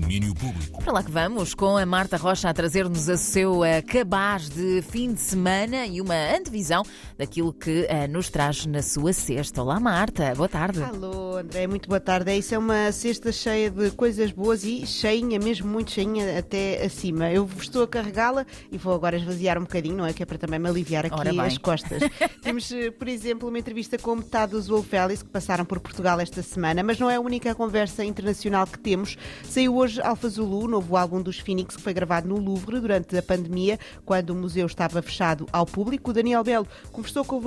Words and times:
Domínio 0.00 0.34
Público. 0.34 0.82
Para 0.82 0.92
lá 0.92 1.04
que 1.04 1.10
vamos, 1.10 1.54
com 1.54 1.76
a 1.76 1.86
Marta 1.86 2.16
Rocha 2.16 2.48
a 2.48 2.52
trazer-nos 2.52 3.08
a 3.08 3.16
seu 3.16 3.60
uh, 3.60 3.64
cabaz 3.86 4.48
de 4.48 4.82
fim 4.82 5.12
de 5.12 5.20
semana 5.20 5.86
e 5.86 6.00
uma 6.00 6.16
antevisão 6.36 6.82
daquilo 7.16 7.52
que 7.52 7.82
uh, 7.82 8.10
nos 8.10 8.28
traz 8.28 8.66
na 8.66 8.82
sua 8.82 9.12
sexta. 9.12 9.62
Olá, 9.62 9.78
Marta, 9.78 10.34
boa 10.34 10.48
tarde. 10.48 10.82
Alô, 10.82 11.36
André, 11.36 11.68
muito 11.68 11.88
boa 11.88 12.00
tarde. 12.00 12.32
É 12.32 12.36
isso, 12.36 12.56
é 12.56 12.58
uma 12.58 12.90
sexta 12.90 13.30
cheia 13.30 13.70
de 13.70 13.92
coisas 13.92 14.32
boas 14.32 14.64
e 14.64 14.84
cheinha, 14.84 15.38
mesmo 15.38 15.68
muito 15.68 15.92
cheinha 15.92 16.40
até 16.40 16.84
acima. 16.84 17.30
Eu 17.30 17.48
estou 17.56 17.84
a 17.84 17.88
carregá-la 17.88 18.44
e 18.72 18.76
vou 18.76 18.94
agora 18.94 19.16
esvaziar 19.16 19.58
um 19.58 19.62
bocadinho, 19.62 19.98
não 19.98 20.06
é? 20.06 20.12
Que 20.12 20.24
é 20.24 20.26
para 20.26 20.38
também 20.38 20.58
me 20.58 20.68
aliviar 20.68 21.06
aqui 21.06 21.38
as 21.38 21.56
costas. 21.56 22.02
Temos, 22.42 22.72
eh, 22.72 22.90
por 22.90 23.06
exemplo, 23.06 23.48
uma 23.48 23.60
entrevista 23.60 23.96
com 23.96 24.16
metade 24.16 24.52
dos 24.52 24.66
Wolf 24.66 24.92
Alice 24.92 25.24
que 25.24 25.30
passaram 25.30 25.64
por 25.64 25.78
Portugal 25.78 26.18
esta 26.18 26.42
semana, 26.42 26.82
mas 26.82 26.98
não 26.98 27.08
é 27.08 27.14
a 27.14 27.20
única 27.20 27.54
conversa 27.54 28.04
internacional 28.04 28.66
que 28.66 28.78
temos. 28.78 29.16
Saiu 29.44 29.76
hoje 29.76 29.83
Alfa 30.02 30.28
Zulu, 30.28 30.66
novo 30.68 30.96
álbum 30.96 31.20
dos 31.20 31.38
Phoenix, 31.38 31.76
que 31.76 31.82
foi 31.82 31.92
gravado 31.92 32.28
no 32.28 32.38
Louvre 32.38 32.80
durante 32.80 33.16
a 33.16 33.22
pandemia, 33.22 33.78
quando 34.04 34.30
o 34.30 34.34
museu 34.34 34.66
estava 34.66 35.02
fechado 35.02 35.46
ao 35.52 35.66
público. 35.66 36.10
O 36.10 36.14
Daniel 36.14 36.42
Belo 36.42 36.66
conversou 36.90 37.24
com 37.24 37.36
o 37.36 37.40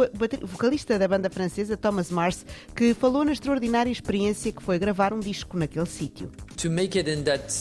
vocalista 0.44 1.00
da 1.00 1.08
banda 1.08 1.30
francesa, 1.30 1.76
Thomas 1.76 2.12
Mars, 2.12 2.46
que 2.76 2.94
falou 2.94 3.26
na 3.26 3.32
extraordinária 3.32 3.92
experiência 3.92 4.52
que 4.52 4.62
foi 4.62 4.78
gravar 4.78 5.14
um 5.14 5.20
disco 5.20 5.58
naquele 5.58 5.88
sítio. 5.88 6.32
To 6.58 6.70
make 6.70 6.98
it 6.98 7.10
in 7.10 7.24
that 7.24 7.54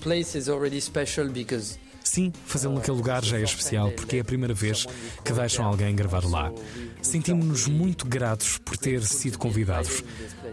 place 0.00 0.38
is 0.38 0.48
already 0.48 0.80
special 0.80 1.28
because 1.28 1.78
Sim, 2.18 2.32
fazê-lo 2.46 2.74
naquele 2.74 2.96
lugar 2.96 3.24
já 3.24 3.38
é 3.38 3.44
especial 3.44 3.92
porque 3.92 4.16
é 4.16 4.20
a 4.20 4.24
primeira 4.24 4.52
vez 4.52 4.84
que 5.24 5.32
deixam 5.32 5.64
alguém 5.64 5.94
gravar 5.94 6.24
lá. 6.24 6.52
Sentimos-nos 7.00 7.68
muito 7.68 8.04
gratos 8.08 8.58
por 8.58 8.76
ter 8.76 9.04
sido 9.04 9.38
convidados. 9.38 10.02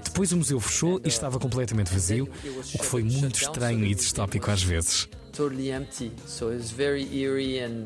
Depois 0.03 0.31
o 0.31 0.37
museu 0.37 0.59
fechou 0.59 1.01
e 1.03 1.07
estava 1.07 1.39
completamente 1.39 1.91
vazio, 1.91 2.29
o 2.71 2.77
que 2.77 2.85
foi 2.85 3.01
muito 3.01 3.41
estranho 3.41 3.83
e 3.83 3.95
distópico 3.95 4.51
às 4.51 4.61
vezes. 4.61 5.09
Totally 5.31 5.71
empty, 5.71 6.11
so 6.27 6.51
very 6.75 7.03
eerie 7.11 7.61
and 7.61 7.85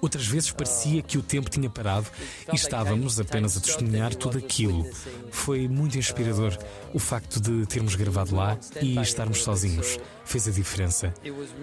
Outras 0.00 0.26
vezes 0.26 0.50
parecia 0.52 1.02
que 1.02 1.18
o 1.18 1.22
tempo 1.22 1.50
tinha 1.50 1.68
parado 1.68 2.06
e 2.52 2.56
estávamos 2.56 3.18
apenas 3.18 3.56
a 3.56 3.60
testemunhar 3.60 4.14
tudo 4.14 4.38
aquilo. 4.38 4.88
Foi 5.30 5.68
muito 5.68 5.98
inspirador 5.98 6.56
o 6.94 6.98
facto 6.98 7.40
de 7.40 7.66
termos 7.66 7.94
gravado 7.94 8.34
lá 8.34 8.58
e 8.80 8.98
estarmos 9.00 9.42
sozinhos. 9.42 9.98
Fez 10.24 10.46
a 10.46 10.50
diferença. 10.50 11.12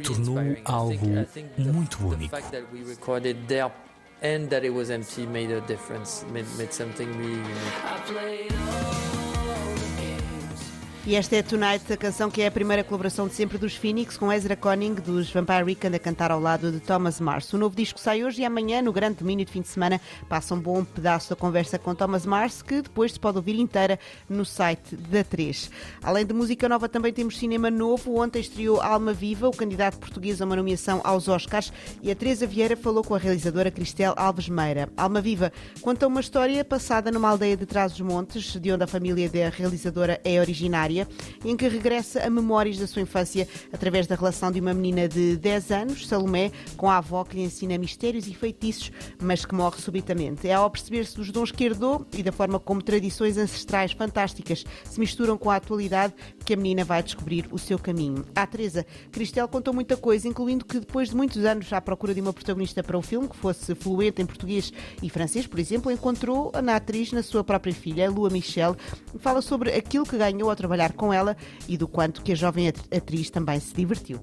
Tornou 0.04 0.38
algo 0.66 1.26
muito 1.58 2.06
único. 2.06 2.36
And 4.24 4.50
that 4.50 4.66
it 4.66 4.74
was 4.74 4.90
empty 4.90 5.28
made 5.28 5.52
a 5.52 5.60
difference, 5.60 6.26
made, 6.32 6.48
made 6.58 6.74
something 6.74 7.06
really 7.18 7.34
unique. 7.34 9.15
E 11.08 11.14
esta 11.14 11.36
é 11.36 11.44
Tonight, 11.44 11.94
a 11.94 11.98
canção 11.98 12.32
que 12.32 12.42
é 12.42 12.48
a 12.48 12.52
primeira 12.52 12.84
colaboração 12.84 13.28
de 13.28 13.36
sempre 13.36 13.60
dos 13.60 13.76
Phoenix 13.76 14.18
com 14.18 14.34
Ezra 14.34 14.56
Koenig 14.56 15.02
dos 15.02 15.30
Vampire 15.30 15.64
Weekend 15.64 15.96
a 15.96 16.00
cantar 16.00 16.32
ao 16.32 16.40
lado 16.40 16.72
de 16.72 16.80
Thomas 16.80 17.20
Mars. 17.20 17.54
O 17.54 17.60
novo 17.60 17.76
disco 17.76 18.00
sai 18.00 18.24
hoje 18.24 18.42
e 18.42 18.46
amanhã, 18.46 18.82
no 18.82 18.92
grande 18.92 19.18
domínio 19.20 19.46
de 19.46 19.52
fim 19.52 19.62
de 19.62 19.68
semana, 19.68 20.02
passa 20.28 20.56
um 20.56 20.60
bom 20.60 20.84
pedaço 20.84 21.30
da 21.30 21.36
conversa 21.36 21.78
com 21.78 21.94
Thomas 21.94 22.26
Mars, 22.26 22.64
que 22.64 22.82
depois 22.82 23.14
se 23.14 23.20
pode 23.20 23.38
ouvir 23.38 23.60
inteira 23.60 24.00
no 24.28 24.44
site 24.44 24.96
da 24.96 25.24
3. 25.24 25.70
Além 26.02 26.26
de 26.26 26.34
música 26.34 26.68
nova, 26.68 26.90
também 26.90 27.14
temos 27.14 27.38
cinema 27.38 27.70
novo. 27.70 28.20
Ontem 28.20 28.40
estreou 28.40 28.82
Alma 28.82 29.14
Viva, 29.14 29.48
o 29.48 29.56
candidato 29.56 30.00
português 30.00 30.42
a 30.42 30.46
uma 30.46 30.56
nomeação 30.56 31.02
aos 31.04 31.28
Oscars, 31.28 31.72
e 32.02 32.10
a 32.10 32.16
Teresa 32.16 32.48
Vieira 32.48 32.76
falou 32.76 33.04
com 33.04 33.14
a 33.14 33.20
realizadora 33.20 33.70
Cristel 33.70 34.16
Alves 34.18 34.50
Meira. 34.50 34.90
Alma 34.98 35.22
Viva 35.22 35.54
conta 35.82 36.08
uma 36.08 36.20
história 36.20 36.66
passada 36.66 37.12
numa 37.12 37.30
aldeia 37.30 37.56
de 37.56 37.68
Trás-os-Montes, 37.68 38.60
de 38.60 38.72
onde 38.72 38.84
a 38.84 38.88
família 38.88 39.30
da 39.30 39.50
realizadora 39.50 40.20
é 40.24 40.40
originária 40.40 40.95
em 41.44 41.58
que 41.58 41.68
regressa 41.68 42.22
a 42.24 42.30
memórias 42.30 42.78
da 42.78 42.88
sua 42.88 43.02
infância 43.02 43.48
através 43.74 44.08
da 44.08 44.16
relação 44.16 44.52
de 44.52 44.60
uma 44.60 44.74
menina 44.74 45.08
de 45.08 45.36
10 45.36 45.72
anos, 45.72 46.08
Salomé, 46.08 46.52
com 46.78 46.90
a 46.90 46.98
avó 46.98 47.24
que 47.24 47.36
lhe 47.36 47.44
ensina 47.44 47.78
mistérios 47.78 48.28
e 48.28 48.34
feitiços, 48.34 48.92
mas 49.22 49.46
que 49.46 49.56
morre 49.56 49.82
subitamente. 49.82 50.48
É 50.48 50.54
ao 50.54 50.70
perceber-se 50.70 51.16
dos 51.16 51.32
dons 51.32 51.52
que 51.52 51.64
herdou 51.64 52.06
e 52.14 52.24
da 52.24 52.32
forma 52.32 52.60
como 52.60 52.82
tradições 52.82 53.38
ancestrais 53.38 53.92
fantásticas 53.92 54.64
se 54.84 55.00
misturam 55.00 55.38
com 55.38 55.50
a 55.50 55.56
atualidade 55.56 56.14
que 56.46 56.54
a 56.54 56.58
menina 56.58 56.84
vai 56.84 57.02
descobrir 57.02 57.48
o 57.52 57.58
seu 57.58 57.80
caminho. 57.80 58.24
A 58.36 58.46
Teresa 58.46 58.86
Cristel 59.12 59.48
contou 59.48 59.74
muita 59.74 59.98
coisa, 59.98 60.28
incluindo 60.28 60.66
que 60.66 60.80
depois 60.80 61.10
de 61.10 61.16
muitos 61.16 61.44
anos 61.44 61.72
à 61.74 61.82
procura 61.82 62.14
de 62.14 62.22
uma 62.22 62.34
protagonista 62.34 62.84
para 62.84 62.98
o 62.98 63.02
filme 63.02 63.28
que 63.28 63.36
fosse 63.36 63.74
fluente 63.76 64.22
em 64.22 64.26
português 64.26 64.72
e 65.02 65.10
francês, 65.10 65.48
por 65.48 65.60
exemplo, 65.60 65.92
encontrou 65.92 66.52
na 66.64 66.76
atriz 66.76 67.12
na 67.12 67.24
sua 67.24 67.44
própria 67.44 67.74
filha, 67.74 68.10
Lua 68.10 68.30
Michel, 68.30 68.76
fala 69.20 69.42
sobre 69.42 69.72
aquilo 69.72 70.06
que 70.06 70.18
ganhou 70.18 70.50
ao 70.50 70.56
trabalhar 70.56 70.85
com 70.94 71.14
ela 71.14 71.36
e 71.68 71.78
do 71.78 71.88
quanto 71.88 72.22
que 72.22 72.32
a 72.32 72.36
jovem 72.36 72.68
atriz 72.68 73.30
também 73.30 73.60
se 73.60 73.74
divertiu. 73.74 74.20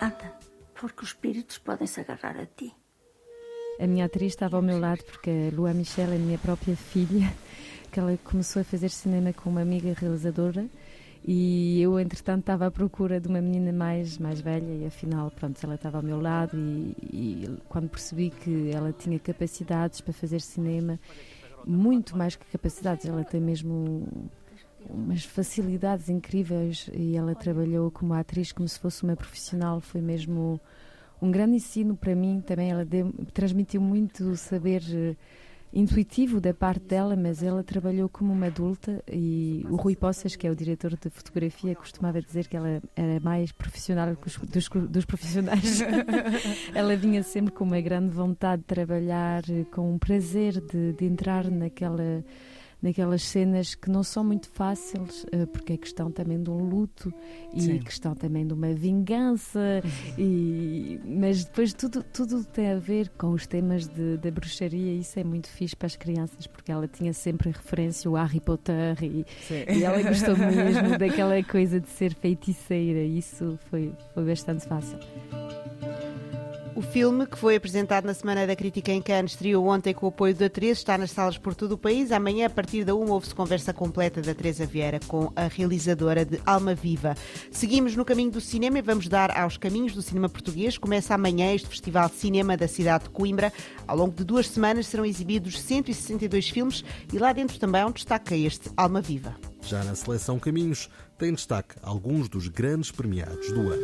Anda, 0.00 0.32
porque 0.74 1.02
os 1.02 1.10
espíritos 1.10 1.58
podem 1.58 1.86
se 1.86 2.00
agarrar 2.00 2.36
a 2.38 2.46
ti. 2.46 2.72
A 3.80 3.86
minha 3.86 4.06
atriz 4.06 4.32
estava 4.32 4.56
ao 4.56 4.62
meu 4.62 4.78
lado 4.78 5.04
porque 5.04 5.30
a 5.30 5.54
Lua 5.54 5.72
Michel 5.72 6.10
é 6.12 6.16
a 6.16 6.18
minha 6.18 6.38
própria 6.38 6.76
filha, 6.76 7.32
que 7.92 8.00
ela 8.00 8.16
começou 8.24 8.62
a 8.62 8.64
fazer 8.64 8.90
cinema 8.90 9.32
com 9.32 9.50
uma 9.50 9.62
amiga 9.62 9.94
realizadora 9.96 10.66
e 11.24 11.80
eu, 11.82 11.98
entretanto, 11.98 12.40
estava 12.40 12.66
à 12.66 12.70
procura 12.70 13.20
de 13.20 13.28
uma 13.28 13.40
menina 13.40 13.72
mais, 13.72 14.18
mais 14.18 14.40
velha 14.40 14.72
e 14.72 14.86
afinal, 14.86 15.30
pronto, 15.30 15.58
ela 15.62 15.74
estava 15.74 15.98
ao 15.98 16.02
meu 16.02 16.20
lado 16.20 16.56
e, 16.56 16.96
e 17.12 17.58
quando 17.68 17.88
percebi 17.88 18.30
que 18.30 18.70
ela 18.72 18.92
tinha 18.92 19.18
capacidades 19.18 20.00
para 20.00 20.12
fazer 20.12 20.40
cinema, 20.40 20.98
muito 21.66 22.16
mais 22.16 22.36
que 22.36 22.46
capacidades, 22.46 23.06
ela 23.06 23.24
tem 23.24 23.40
mesmo 23.40 24.08
umas 24.88 25.24
facilidades 25.24 26.08
incríveis 26.08 26.88
e 26.92 27.16
ela 27.16 27.34
trabalhou 27.34 27.90
como 27.90 28.14
atriz 28.14 28.52
como 28.52 28.68
se 28.68 28.78
fosse 28.78 29.02
uma 29.02 29.16
profissional. 29.16 29.80
Foi 29.80 30.00
mesmo 30.00 30.60
um 31.20 31.30
grande 31.30 31.56
ensino 31.56 31.96
para 31.96 32.14
mim 32.14 32.40
também. 32.40 32.70
Ela 32.70 32.84
deu, 32.84 33.12
transmitiu 33.32 33.80
muito 33.80 34.36
saber 34.36 34.82
uh, 34.82 35.16
intuitivo 35.72 36.40
da 36.40 36.54
parte 36.54 36.84
dela, 36.86 37.14
mas 37.16 37.42
ela 37.42 37.62
trabalhou 37.62 38.08
como 38.08 38.32
uma 38.32 38.46
adulta 38.46 39.02
e 39.10 39.64
o 39.68 39.76
Rui 39.76 39.94
Poças, 39.94 40.34
que 40.34 40.46
é 40.46 40.50
o 40.50 40.56
diretor 40.56 40.96
de 40.96 41.10
fotografia, 41.10 41.74
costumava 41.74 42.22
dizer 42.22 42.48
que 42.48 42.56
ela 42.56 42.82
era 42.96 43.20
mais 43.20 43.52
profissional 43.52 44.16
dos, 44.50 44.68
dos 44.88 45.04
profissionais. 45.04 45.80
ela 46.74 46.96
vinha 46.96 47.22
sempre 47.22 47.52
com 47.52 47.64
uma 47.64 47.80
grande 47.80 48.10
vontade 48.10 48.62
de 48.62 48.66
trabalhar, 48.66 49.42
com 49.72 49.92
um 49.92 49.98
prazer 49.98 50.60
de, 50.60 50.94
de 50.94 51.04
entrar 51.04 51.50
naquela 51.50 52.24
naquelas 52.82 53.22
cenas 53.22 53.74
que 53.74 53.90
não 53.90 54.02
são 54.02 54.22
muito 54.22 54.48
fáceis, 54.48 55.26
eh, 55.32 55.46
porque 55.46 55.72
é 55.72 55.76
questão 55.76 56.10
também 56.10 56.42
de 56.42 56.50
um 56.50 56.58
luto 56.58 57.12
e 57.52 57.60
Sim. 57.60 57.78
questão 57.78 58.14
também 58.14 58.46
de 58.46 58.52
uma 58.52 58.72
vingança, 58.72 59.82
e, 60.16 61.00
mas 61.04 61.44
depois 61.44 61.72
tudo, 61.72 62.02
tudo 62.02 62.44
tem 62.44 62.72
a 62.72 62.78
ver 62.78 63.08
com 63.10 63.30
os 63.30 63.46
temas 63.46 63.88
da 63.88 64.30
bruxaria, 64.30 64.92
e 64.92 65.00
isso 65.00 65.18
é 65.18 65.24
muito 65.24 65.48
fixe 65.48 65.74
para 65.74 65.86
as 65.86 65.96
crianças, 65.96 66.46
porque 66.46 66.70
ela 66.70 66.86
tinha 66.86 67.12
sempre 67.12 67.50
referência 67.50 68.08
ao 68.08 68.14
Harry 68.14 68.40
Potter 68.40 68.96
e, 69.02 69.24
e 69.50 69.84
ela 69.84 70.02
gostou 70.02 70.36
mesmo 70.38 70.96
daquela 70.98 71.42
coisa 71.42 71.80
de 71.80 71.88
ser 71.88 72.14
feiticeira, 72.14 73.00
e 73.00 73.18
isso 73.18 73.58
foi, 73.70 73.92
foi 74.14 74.24
bastante 74.24 74.66
fácil. 74.66 74.98
O 76.78 76.80
filme, 76.80 77.26
que 77.26 77.36
foi 77.36 77.56
apresentado 77.56 78.04
na 78.04 78.14
Semana 78.14 78.46
da 78.46 78.54
Crítica 78.54 78.92
em 78.92 79.02
Cannes, 79.02 79.32
estreou 79.32 79.66
ontem 79.66 79.92
com 79.92 80.06
o 80.06 80.10
apoio 80.10 80.32
da 80.32 80.48
Teresa, 80.48 80.78
está 80.78 80.96
nas 80.96 81.10
salas 81.10 81.36
por 81.36 81.52
todo 81.52 81.72
o 81.72 81.76
país. 81.76 82.12
Amanhã, 82.12 82.46
a 82.46 82.50
partir 82.50 82.84
da 82.84 82.94
1, 82.94 83.10
houve-se 83.10 83.34
conversa 83.34 83.74
completa 83.74 84.22
da 84.22 84.32
Teresa 84.32 84.64
Vieira 84.64 85.00
com 85.08 85.32
a 85.34 85.48
realizadora 85.48 86.24
de 86.24 86.40
Alma 86.46 86.76
Viva. 86.76 87.16
Seguimos 87.50 87.96
no 87.96 88.04
caminho 88.04 88.30
do 88.30 88.40
cinema 88.40 88.78
e 88.78 88.82
vamos 88.82 89.08
dar 89.08 89.36
aos 89.36 89.56
caminhos 89.56 89.92
do 89.92 90.00
cinema 90.00 90.28
português. 90.28 90.78
Começa 90.78 91.16
amanhã 91.16 91.52
este 91.52 91.66
Festival 91.66 92.08
de 92.08 92.14
Cinema 92.14 92.56
da 92.56 92.68
cidade 92.68 93.04
de 93.04 93.10
Coimbra. 93.10 93.52
Ao 93.84 93.96
longo 93.96 94.14
de 94.14 94.22
duas 94.22 94.46
semanas 94.46 94.86
serão 94.86 95.04
exibidos 95.04 95.60
162 95.60 96.48
filmes 96.48 96.84
e 97.12 97.18
lá 97.18 97.32
dentro 97.32 97.58
também 97.58 97.80
há 97.80 97.86
um 97.88 97.90
destaque 97.90 98.34
a 98.34 98.36
este 98.36 98.70
Alma 98.76 99.00
Viva. 99.00 99.34
Já 99.62 99.82
na 99.82 99.96
seleção 99.96 100.38
Caminhos, 100.38 100.88
tem 101.18 101.34
destaque 101.34 101.74
alguns 101.82 102.28
dos 102.28 102.46
grandes 102.46 102.92
premiados 102.92 103.50
do 103.50 103.62
ano. 103.62 103.82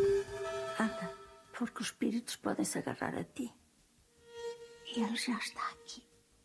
Anda 0.79 1.14
porque 1.57 1.81
os 1.81 1.87
espíritos 1.87 2.35
podem 2.35 2.65
se 2.65 2.77
agarrar 2.77 3.15
a 3.15 3.23
ti. 3.23 3.51
Ele 4.95 5.15
já 5.15 5.37
está 5.37 5.61
aqui. 5.71 6.03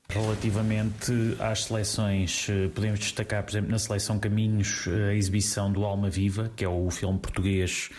Relativamente 0.09 1.12
às 1.39 1.65
seleções, 1.65 2.49
eh, 2.49 2.69
podemos 2.75 2.99
destacar, 2.99 3.45
por 3.45 3.51
exemplo, 3.51 3.71
na 3.71 3.79
seleção 3.79 4.19
Caminhos, 4.19 4.87
eh, 4.89 5.11
a 5.11 5.15
exibição 5.15 5.73
do 5.73 5.85
Alma 5.85 6.11
Viva, 6.11 6.51
que 6.57 6.65
é 6.65 6.69
o 6.69 6.91
filme 6.91 7.19
português 7.19 7.91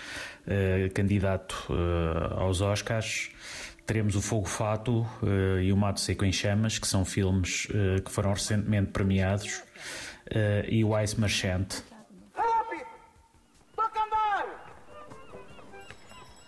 eh, 0.48 0.90
candidato 0.94 1.68
eh, 1.70 2.34
aos 2.42 2.62
Oscars. 2.62 3.30
Teremos 3.86 4.16
o 4.16 4.22
Fogo 4.22 4.48
Fato 4.48 5.06
eh, 5.24 5.64
e 5.64 5.74
o 5.74 5.78
Mato 5.78 6.00
Seco 6.00 6.26
em 6.26 6.32
Chamas, 6.32 6.80
que 6.80 6.88
são 6.88 7.06
filmes 7.06 7.68
eh, 7.70 8.02
que 8.02 8.12
foram 8.12 8.34
recentemente 8.34 8.92
premiados, 8.92 9.62
e 10.70 10.82
o 10.86 10.98
Ice 10.98 11.20
Marchant, 11.20 11.84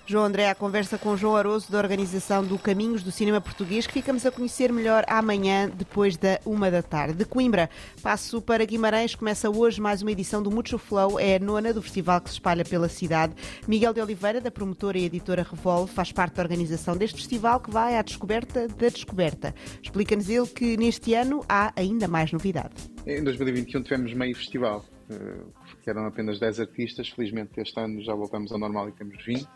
João 0.06 0.26
André, 0.26 0.50
a 0.50 0.56
conversa 0.56 0.98
com 0.98 1.16
João 1.16 1.38
Aroso 1.38 1.72
da 1.72 1.78
organização 1.78 2.44
do 2.44 2.60
Caminhos 2.60 3.02
do 3.02 3.12
Cinema 3.12 3.40
Português, 3.40 3.88
que 3.88 3.94
ficamos 3.94 4.26
a 4.26 4.32
conhecer 4.32 4.72
melhor 4.72 5.06
amanhã, 5.08 5.70
depois 5.74 6.18
da 6.18 6.42
uma 6.46 6.70
da 6.70 6.84
tarde. 6.84 7.14
De 7.14 7.24
Coimbra, 7.24 7.70
passo 8.02 8.42
para 8.42 8.66
Guimarães, 8.66 9.16
começa 9.16 9.50
hoje 9.50 9.80
mais 9.80 10.02
uma 10.02 10.12
edição 10.12 10.44
do 10.44 10.52
Mucho 10.52 10.78
Flow, 10.78 11.18
é 11.18 11.38
a 11.38 11.40
nona 11.40 11.72
do 11.72 11.82
festival 11.82 12.20
que 12.20 12.30
se 12.30 12.36
espalha 12.36 12.66
pela 12.66 12.90
cidade. 12.90 13.34
Miguel 13.66 13.94
de 13.94 14.02
Oliveira, 14.02 14.42
da 14.42 14.52
promotora 14.52 14.98
e 14.98 15.06
editora 15.06 15.48
Revolve, 15.50 15.94
faz 15.94 16.12
parte 16.12 16.36
da 16.36 16.44
organização 16.44 16.98
deste 16.98 17.16
festival 17.16 17.62
que 17.62 17.72
vai 17.72 17.98
à 17.98 18.02
descoberta 18.02 18.68
da 18.68 18.90
descoberta. 18.90 19.56
Explica-nos 19.82 20.30
ele 20.30 20.48
que 20.48 20.76
neste 20.76 21.14
ano 21.14 21.46
há 21.48 21.72
ainda 21.78 22.10
mais 22.10 22.30
novidade. 22.30 22.76
Em 23.08 23.24
2021 23.24 23.84
tivemos 23.84 24.14
meio 24.14 24.36
festival, 24.36 24.84
eh, 25.10 25.44
que 25.82 25.90
eram 25.90 26.06
apenas 26.06 26.40
10 26.40 26.60
artistas. 26.60 27.08
Felizmente 27.08 27.52
este 27.62 27.80
ano 27.80 28.02
já 28.02 28.14
voltamos 28.14 28.52
ao 28.52 28.60
normal 28.60 28.90
e 28.90 28.92
temos 28.92 29.24
20 29.26 29.48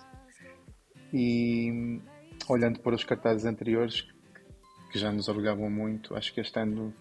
e 1.14 2.02
olhando 2.48 2.80
para 2.80 2.96
os 2.96 3.04
cartazes 3.04 3.46
anteriores 3.46 4.08
que 4.92 5.00
já 5.00 5.12
nos 5.12 5.28
orgulhavam 5.28 5.70
muito, 5.70 6.16
acho 6.16 6.34
que 6.34 6.40
este 6.40 6.60
ano 6.60 6.94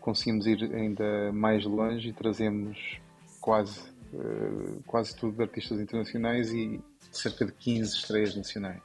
conseguimos 0.00 0.46
ir 0.46 0.62
ainda 0.74 1.32
mais 1.32 1.64
longe 1.64 2.08
e 2.08 2.12
trazemos 2.12 2.98
quase, 3.40 3.80
uh, 4.12 4.82
quase 4.86 5.16
tudo 5.16 5.36
de 5.36 5.42
artistas 5.42 5.80
internacionais 5.80 6.52
e 6.52 6.80
cerca 7.12 7.44
de 7.44 7.52
15 7.52 7.96
estreias 7.96 8.34
nacionais. 8.34 8.82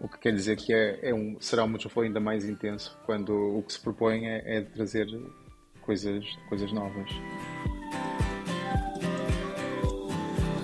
O 0.00 0.08
que 0.08 0.18
quer 0.18 0.32
dizer 0.32 0.56
que 0.56 0.72
é, 0.72 1.10
é 1.10 1.14
um, 1.14 1.38
será 1.40 1.64
um 1.64 1.68
Multiflow 1.68 2.04
ainda 2.04 2.20
mais 2.20 2.44
intenso 2.48 2.98
quando 3.04 3.32
o 3.34 3.62
que 3.62 3.72
se 3.72 3.80
propõe 3.80 4.26
é, 4.26 4.56
é 4.56 4.60
trazer 4.62 5.06
coisas, 5.82 6.24
coisas 6.48 6.72
novas. 6.72 7.10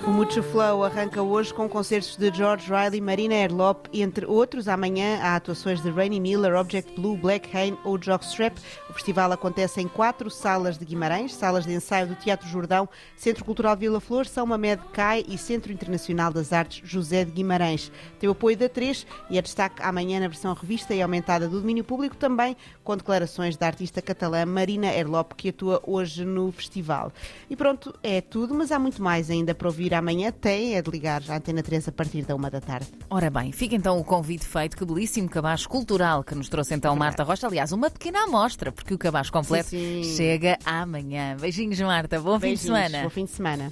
O 0.07 0.09
Mucho 0.09 0.41
Flow 0.41 0.85
arranca 0.85 1.21
hoje 1.21 1.53
com 1.53 1.67
concertos 1.67 2.15
de 2.15 2.33
George 2.33 2.71
Riley, 2.71 3.01
Marina 3.01 3.33
Erlop, 3.33 3.89
entre 3.93 4.25
outros. 4.25 4.69
Amanhã 4.69 5.19
há 5.21 5.35
atuações 5.35 5.81
de 5.83 5.89
Rainy 5.89 6.17
Miller, 6.17 6.55
Object 6.55 6.93
Blue, 6.95 7.17
Black 7.17 7.51
Rain 7.51 7.77
ou 7.83 8.01
Jockstrap. 8.01 8.57
O 8.97 8.99
festival 8.99 9.31
acontece 9.31 9.79
em 9.79 9.87
quatro 9.87 10.27
salas 10.27 10.75
de 10.75 10.83
Guimarães, 10.83 11.31
salas 11.35 11.67
de 11.67 11.71
ensaio 11.71 12.07
do 12.07 12.15
Teatro 12.15 12.49
Jordão, 12.49 12.89
Centro 13.15 13.45
Cultural 13.45 13.77
Vila 13.77 13.99
Flor, 13.99 14.25
São 14.25 14.47
Mamed 14.47 14.81
CAI 14.91 15.23
e 15.27 15.37
Centro 15.37 15.71
Internacional 15.71 16.33
das 16.33 16.51
Artes 16.51 16.81
José 16.83 17.23
de 17.23 17.29
Guimarães. 17.29 17.91
Tem 18.19 18.27
o 18.27 18.31
apoio 18.31 18.57
da 18.57 18.67
3 18.67 19.05
e 19.29 19.37
é 19.37 19.41
destaque 19.41 19.83
amanhã 19.83 20.19
na 20.19 20.27
versão 20.27 20.51
revista 20.55 20.95
e 20.95 21.01
aumentada 21.01 21.47
do 21.47 21.61
domínio 21.61 21.83
público, 21.83 22.15
também 22.15 22.57
com 22.83 22.97
declarações 22.97 23.55
da 23.55 23.67
artista 23.67 24.01
catalã 24.01 24.47
Marina 24.47 24.87
Erlop, 24.87 25.33
que 25.33 25.49
atua 25.49 25.79
hoje 25.85 26.25
no 26.25 26.51
festival. 26.51 27.13
E 27.47 27.55
pronto, 27.55 27.93
é 28.01 28.19
tudo, 28.19 28.55
mas 28.55 28.71
há 28.71 28.79
muito 28.79 29.01
mais 29.01 29.29
ainda 29.29 29.53
para 29.53 29.67
ouvir 29.67 29.93
amanhã 29.93 30.31
tem 30.31 30.75
é 30.75 30.81
de 30.81 30.89
ligar 30.89 31.21
à 31.29 31.35
Antena 31.35 31.61
3 31.61 31.89
a 31.89 31.91
partir 31.91 32.25
da 32.25 32.35
uma 32.35 32.49
da 32.49 32.59
tarde. 32.59 32.87
Ora 33.11 33.29
bem, 33.29 33.51
fica 33.51 33.75
então 33.75 33.99
o 33.99 34.03
convite 34.03 34.47
feito, 34.47 34.75
que 34.75 34.83
belíssimo 34.83 35.29
cabaz 35.29 35.67
cultural 35.67 36.23
que 36.23 36.33
nos 36.33 36.49
trouxe 36.49 36.73
então 36.73 36.95
Marta 36.95 37.23
Rocha. 37.23 37.45
Aliás, 37.45 37.71
uma 37.71 37.91
pequena 37.91 38.23
amostra, 38.23 38.71
porque 38.71 38.86
o 38.93 38.97
cabaz 38.97 39.29
completo 39.29 39.69
sim, 39.69 40.03
sim. 40.03 40.15
chega 40.15 40.57
amanhã. 40.65 41.35
Beijinhos, 41.39 41.79
Marta. 41.79 42.19
Bom 42.19 42.37
Beijinhos, 42.37 42.61
fim 42.61 42.67
de 42.67 42.75
semana. 42.75 43.03
Bom 43.03 43.09
fim 43.09 43.25
de 43.25 43.31
semana. 43.31 43.71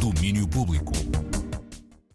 Domínio 0.00 0.46
Público. 0.48 0.92